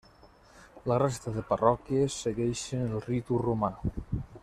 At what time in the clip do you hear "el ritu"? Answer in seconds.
2.89-3.43